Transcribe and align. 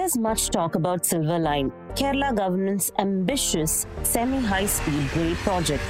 There's 0.00 0.16
much 0.16 0.48
talk 0.48 0.76
about 0.76 1.04
Silver 1.04 1.38
Line, 1.38 1.70
Kerala 1.90 2.34
government's 2.34 2.90
ambitious 2.98 3.86
semi-high 4.02 4.64
speed 4.64 5.14
rail 5.14 5.34
project, 5.44 5.82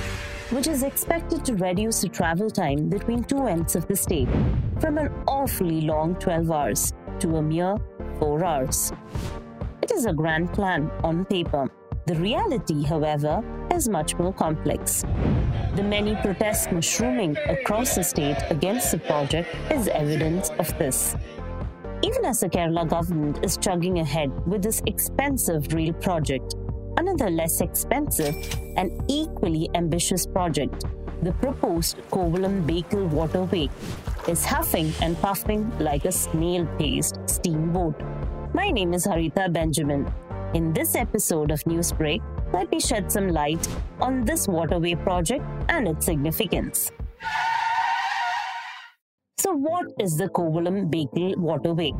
which 0.50 0.66
is 0.66 0.82
expected 0.82 1.44
to 1.44 1.54
reduce 1.54 2.00
the 2.00 2.08
travel 2.08 2.50
time 2.50 2.88
between 2.88 3.22
two 3.22 3.46
ends 3.46 3.76
of 3.76 3.86
the 3.86 3.94
state 3.94 4.28
from 4.80 4.98
an 4.98 5.12
awfully 5.28 5.82
long 5.82 6.16
12 6.16 6.50
hours 6.50 6.92
to 7.20 7.36
a 7.36 7.40
mere 7.42 7.76
4 8.18 8.44
hours. 8.44 8.92
It 9.80 9.92
is 9.92 10.06
a 10.06 10.12
grand 10.12 10.52
plan 10.52 10.90
on 11.04 11.24
paper. 11.24 11.70
The 12.06 12.16
reality, 12.16 12.82
however, 12.82 13.44
is 13.72 13.88
much 13.88 14.18
more 14.18 14.32
complex. 14.32 15.04
The 15.76 15.84
many 15.84 16.16
protests 16.16 16.66
mushrooming 16.72 17.36
across 17.48 17.94
the 17.94 18.02
state 18.02 18.38
against 18.50 18.90
the 18.90 18.98
project 18.98 19.54
is 19.70 19.86
evidence 19.86 20.50
of 20.58 20.76
this. 20.78 21.14
Even 22.02 22.24
as 22.24 22.40
the 22.40 22.48
Kerala 22.48 22.88
government 22.88 23.44
is 23.44 23.58
chugging 23.58 23.98
ahead 23.98 24.30
with 24.46 24.62
this 24.62 24.80
expensive 24.86 25.70
rail 25.74 25.92
project, 25.92 26.54
another 26.96 27.28
less 27.28 27.60
expensive 27.60 28.34
and 28.78 28.90
equally 29.06 29.68
ambitious 29.74 30.24
project, 30.26 30.86
the 31.22 31.32
proposed 31.32 31.98
Kovalam 32.10 32.66
Bekal 32.66 33.06
Waterway, 33.10 33.68
is 34.26 34.46
huffing 34.46 34.90
and 35.02 35.20
puffing 35.20 35.70
like 35.78 36.06
a 36.06 36.12
snail 36.12 36.66
paced 36.78 37.18
steamboat. 37.26 38.00
My 38.54 38.70
name 38.70 38.94
is 38.94 39.06
Haritha 39.06 39.52
Benjamin. 39.52 40.10
In 40.54 40.72
this 40.72 40.94
episode 40.94 41.50
of 41.50 41.66
News 41.66 41.92
Brake, 41.92 42.22
let 42.54 42.70
me 42.72 42.80
shed 42.80 43.12
some 43.12 43.28
light 43.28 43.68
on 44.00 44.24
this 44.24 44.48
waterway 44.48 44.94
project 44.94 45.44
and 45.68 45.86
its 45.86 46.06
significance. 46.06 46.90
What 49.52 49.86
is 49.98 50.16
the 50.16 50.28
Kovalam 50.28 50.88
Bekal 50.92 51.36
Waterway? 51.36 51.92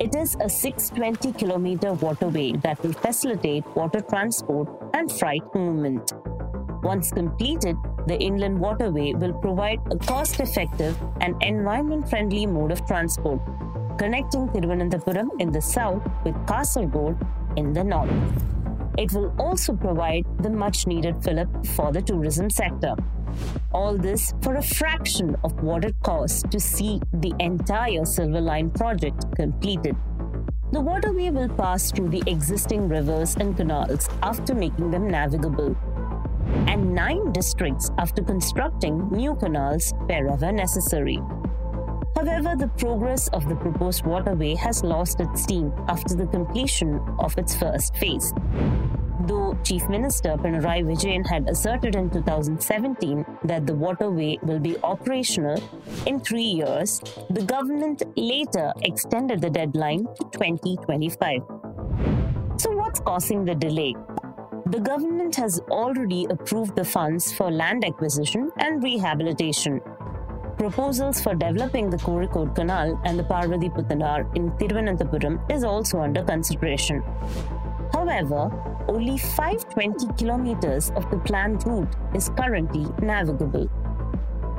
It 0.00 0.14
is 0.14 0.36
a 0.38 0.50
620 0.50 1.32
kilometer 1.32 1.94
waterway 1.94 2.52
that 2.58 2.82
will 2.82 2.92
facilitate 2.92 3.64
water 3.74 4.02
transport 4.02 4.68
and 4.92 5.10
freight 5.10 5.42
movement. 5.54 6.12
Once 6.82 7.10
completed, 7.10 7.74
the 8.06 8.18
inland 8.20 8.60
waterway 8.60 9.14
will 9.14 9.32
provide 9.32 9.80
a 9.90 9.96
cost 9.96 10.40
effective 10.40 10.94
and 11.22 11.42
environment 11.42 12.06
friendly 12.10 12.44
mode 12.44 12.70
of 12.70 12.86
transport, 12.86 13.40
connecting 13.96 14.46
Thiruvananthapuram 14.48 15.28
in 15.40 15.52
the 15.52 15.62
south 15.62 16.02
with 16.22 16.34
Kasargod 16.44 17.16
in 17.56 17.72
the 17.72 17.82
north. 17.82 18.53
It 18.96 19.12
will 19.12 19.34
also 19.38 19.74
provide 19.74 20.24
the 20.40 20.50
much 20.50 20.86
needed 20.86 21.22
fillip 21.22 21.48
for 21.74 21.92
the 21.92 22.02
tourism 22.02 22.48
sector. 22.48 22.94
All 23.72 23.96
this 23.98 24.32
for 24.42 24.54
a 24.54 24.62
fraction 24.62 25.36
of 25.42 25.60
what 25.62 25.84
it 25.84 25.96
costs 26.02 26.42
to 26.50 26.60
see 26.60 27.00
the 27.12 27.34
entire 27.40 28.04
Silver 28.04 28.40
Line 28.40 28.70
project 28.70 29.24
completed. 29.34 29.96
The 30.72 30.80
waterway 30.80 31.30
will 31.30 31.48
pass 31.48 31.90
through 31.90 32.10
the 32.10 32.22
existing 32.26 32.88
rivers 32.88 33.36
and 33.36 33.56
canals 33.56 34.08
after 34.22 34.54
making 34.54 34.90
them 34.90 35.08
navigable, 35.08 35.76
and 36.66 36.94
nine 36.94 37.32
districts 37.32 37.90
after 37.98 38.22
constructing 38.22 39.08
new 39.10 39.34
canals 39.34 39.92
wherever 40.06 40.52
necessary. 40.52 41.20
However, 42.24 42.56
the 42.56 42.68
progress 42.78 43.28
of 43.34 43.46
the 43.50 43.54
proposed 43.54 44.06
waterway 44.06 44.54
has 44.54 44.82
lost 44.82 45.20
its 45.20 45.42
steam 45.42 45.70
after 45.88 46.14
the 46.14 46.26
completion 46.26 46.98
of 47.18 47.36
its 47.36 47.54
first 47.54 47.94
phase. 47.96 48.32
Though 49.26 49.58
Chief 49.62 49.86
Minister 49.90 50.30
Pinarayi 50.30 50.84
Vijayan 50.84 51.26
had 51.28 51.50
asserted 51.50 51.96
in 51.96 52.08
2017 52.08 53.26
that 53.44 53.66
the 53.66 53.74
waterway 53.74 54.38
will 54.42 54.58
be 54.58 54.78
operational 54.78 55.62
in 56.06 56.18
three 56.18 56.50
years, 56.62 56.98
the 57.28 57.42
government 57.42 58.02
later 58.16 58.72
extended 58.80 59.42
the 59.42 59.50
deadline 59.50 60.06
to 60.14 60.24
2025. 60.32 61.42
So, 62.56 62.70
what's 62.70 63.00
causing 63.00 63.44
the 63.44 63.54
delay? 63.54 63.94
The 64.66 64.80
government 64.80 65.36
has 65.36 65.60
already 65.68 66.26
approved 66.30 66.74
the 66.74 66.84
funds 66.84 67.34
for 67.34 67.50
land 67.50 67.84
acquisition 67.84 68.50
and 68.56 68.82
rehabilitation. 68.82 69.82
Proposals 70.58 71.20
for 71.20 71.34
developing 71.34 71.90
the 71.90 71.96
Kozhikode 71.96 72.54
Canal 72.54 73.00
and 73.04 73.18
the 73.18 73.24
Parvati 73.24 73.68
Puthanar 73.68 74.34
in 74.36 74.52
Thiruvananthapuram 74.52 75.50
is 75.50 75.64
also 75.64 76.00
under 76.00 76.22
consideration. 76.22 77.02
However, 77.92 78.50
only 78.88 79.18
520 79.18 80.14
kilometers 80.16 80.90
of 80.90 81.10
the 81.10 81.18
planned 81.18 81.66
route 81.66 81.92
is 82.14 82.30
currently 82.38 82.86
navigable. 83.02 83.68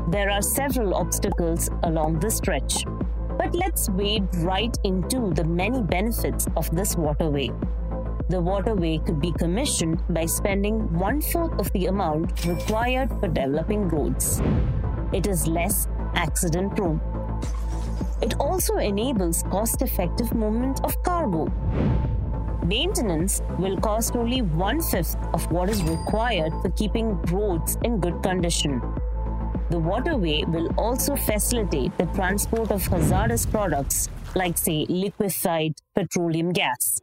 There 0.09 0.29
are 0.29 0.41
several 0.41 0.93
obstacles 0.95 1.69
along 1.83 2.19
the 2.19 2.29
stretch, 2.29 2.83
but 3.37 3.55
let's 3.55 3.89
wade 3.89 4.27
right 4.39 4.77
into 4.83 5.33
the 5.33 5.45
many 5.45 5.81
benefits 5.81 6.45
of 6.57 6.69
this 6.75 6.97
waterway. 6.97 7.51
The 8.27 8.41
waterway 8.41 8.97
could 8.97 9.21
be 9.21 9.31
commissioned 9.31 10.03
by 10.09 10.25
spending 10.25 10.91
one 10.99 11.21
fourth 11.21 11.57
of 11.57 11.71
the 11.71 11.85
amount 11.85 12.45
required 12.45 13.09
for 13.21 13.29
developing 13.29 13.87
roads 13.87 14.41
it 15.15 15.27
is 15.27 15.47
less 15.47 15.87
accident 16.13 16.75
prone. 16.75 16.99
It 18.21 18.33
also 18.37 18.77
enables 18.77 19.43
cost 19.43 19.81
effective 19.81 20.33
movement 20.33 20.83
of 20.83 21.01
cargo. 21.03 21.45
Maintenance 22.65 23.41
will 23.57 23.77
cost 23.77 24.15
only 24.15 24.41
one 24.41 24.81
fifth 24.81 25.15
of 25.33 25.49
what 25.51 25.69
is 25.69 25.83
required 25.83 26.51
for 26.61 26.69
keeping 26.71 27.21
roads 27.33 27.77
in 27.83 27.99
good 27.99 28.21
condition. 28.23 28.81
The 29.69 29.79
waterway 29.79 30.43
will 30.43 30.67
also 30.77 31.15
facilitate 31.15 31.97
the 31.97 32.07
transport 32.07 32.71
of 32.71 32.85
hazardous 32.85 33.45
products 33.45 34.09
like, 34.35 34.57
say, 34.57 34.85
liquefied 34.89 35.75
petroleum 35.95 36.51
gas. 36.51 36.99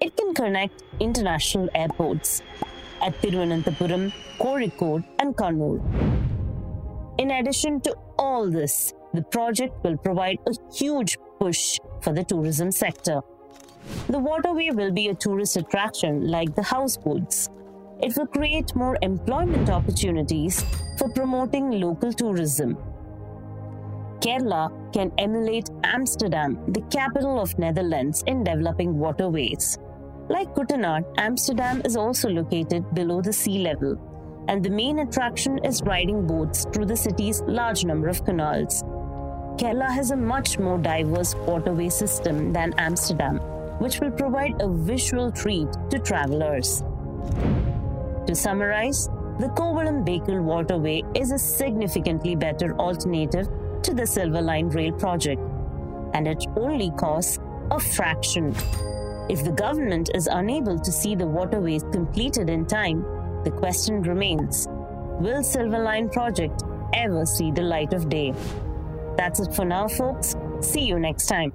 It 0.00 0.16
can 0.16 0.32
connect 0.32 0.84
international 1.00 1.68
airports 1.74 2.40
at 3.02 3.20
Thiruvananthapuram, 3.20 4.12
Kozhikode, 4.38 5.04
and 5.18 5.36
Kannur. 5.36 6.17
In 7.18 7.32
addition 7.32 7.80
to 7.80 7.96
all 8.16 8.48
this, 8.48 8.94
the 9.12 9.22
project 9.22 9.82
will 9.82 9.96
provide 9.96 10.38
a 10.46 10.52
huge 10.72 11.18
push 11.40 11.80
for 12.00 12.12
the 12.12 12.22
tourism 12.22 12.70
sector. 12.70 13.20
The 14.08 14.20
waterway 14.20 14.70
will 14.70 14.92
be 14.92 15.08
a 15.08 15.14
tourist 15.14 15.56
attraction 15.56 16.28
like 16.28 16.54
the 16.54 16.62
houseboats. 16.62 17.48
It 18.00 18.16
will 18.16 18.28
create 18.28 18.76
more 18.76 18.96
employment 19.02 19.68
opportunities 19.68 20.64
for 20.96 21.08
promoting 21.08 21.72
local 21.80 22.12
tourism. 22.12 22.76
Kerala 24.20 24.70
can 24.92 25.10
emulate 25.18 25.70
Amsterdam, 25.82 26.56
the 26.68 26.82
capital 26.82 27.40
of 27.40 27.58
Netherlands, 27.58 28.22
in 28.28 28.44
developing 28.44 28.96
waterways. 28.96 29.76
Like 30.28 30.54
Kuttanad, 30.54 31.04
Amsterdam 31.16 31.82
is 31.84 31.96
also 31.96 32.28
located 32.28 32.94
below 32.94 33.20
the 33.22 33.32
sea 33.32 33.58
level 33.58 34.07
and 34.48 34.64
the 34.64 34.70
main 34.70 35.00
attraction 35.00 35.58
is 35.58 35.82
riding 35.82 36.26
boats 36.26 36.66
through 36.72 36.86
the 36.86 36.96
city's 36.96 37.42
large 37.42 37.84
number 37.84 38.08
of 38.08 38.24
canals. 38.24 38.82
Kerala 39.58 39.90
has 39.90 40.10
a 40.10 40.16
much 40.16 40.58
more 40.58 40.78
diverse 40.78 41.34
waterway 41.34 41.88
system 41.90 42.52
than 42.52 42.72
Amsterdam, 42.78 43.38
which 43.78 44.00
will 44.00 44.10
provide 44.10 44.60
a 44.60 44.68
visual 44.68 45.30
treat 45.30 45.68
to 45.90 45.98
travelers. 45.98 46.82
To 48.26 48.34
summarize, 48.34 49.08
the 49.38 49.52
Kovalam 49.56 50.04
Bekal 50.04 50.42
waterway 50.42 51.02
is 51.14 51.30
a 51.30 51.38
significantly 51.38 52.34
better 52.34 52.74
alternative 52.76 53.48
to 53.82 53.94
the 53.94 54.06
Silver 54.06 54.40
Line 54.40 54.68
rail 54.68 54.92
project, 54.92 55.42
and 56.14 56.26
it 56.26 56.44
only 56.56 56.90
costs 56.96 57.38
a 57.70 57.78
fraction. 57.78 58.54
If 59.28 59.44
the 59.44 59.52
government 59.52 60.10
is 60.14 60.26
unable 60.26 60.78
to 60.78 60.90
see 60.90 61.14
the 61.14 61.26
waterways 61.26 61.82
completed 61.92 62.48
in 62.48 62.64
time, 62.64 63.04
the 63.44 63.50
question 63.50 64.02
remains 64.02 64.66
Will 65.20 65.42
Silver 65.42 65.78
Line 65.78 66.08
Project 66.08 66.62
ever 66.94 67.26
see 67.26 67.50
the 67.50 67.62
light 67.62 67.92
of 67.92 68.08
day? 68.08 68.32
That's 69.16 69.40
it 69.40 69.54
for 69.54 69.64
now, 69.64 69.88
folks. 69.88 70.36
See 70.60 70.82
you 70.82 70.98
next 70.98 71.26
time. 71.26 71.52